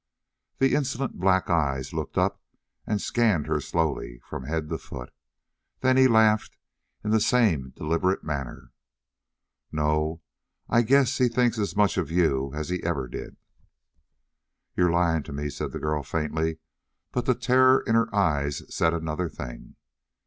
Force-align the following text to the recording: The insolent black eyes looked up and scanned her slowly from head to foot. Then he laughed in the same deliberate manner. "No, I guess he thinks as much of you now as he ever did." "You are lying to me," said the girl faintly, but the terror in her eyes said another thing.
The 0.57 0.73
insolent 0.73 1.19
black 1.19 1.47
eyes 1.47 1.93
looked 1.93 2.17
up 2.17 2.41
and 2.87 2.99
scanned 2.99 3.45
her 3.45 3.59
slowly 3.61 4.19
from 4.27 4.45
head 4.45 4.67
to 4.69 4.79
foot. 4.79 5.13
Then 5.81 5.95
he 5.95 6.07
laughed 6.07 6.57
in 7.03 7.11
the 7.11 7.19
same 7.19 7.69
deliberate 7.75 8.23
manner. 8.23 8.71
"No, 9.71 10.23
I 10.67 10.81
guess 10.81 11.19
he 11.19 11.29
thinks 11.29 11.59
as 11.59 11.75
much 11.75 11.99
of 11.99 12.09
you 12.09 12.49
now 12.51 12.57
as 12.59 12.69
he 12.69 12.81
ever 12.81 13.07
did." 13.07 13.37
"You 14.75 14.87
are 14.87 14.91
lying 14.91 15.21
to 15.21 15.33
me," 15.33 15.51
said 15.51 15.71
the 15.71 15.77
girl 15.77 16.01
faintly, 16.01 16.57
but 17.11 17.27
the 17.27 17.35
terror 17.35 17.79
in 17.81 17.93
her 17.93 18.07
eyes 18.15 18.63
said 18.75 18.95
another 18.95 19.29
thing. 19.29 19.75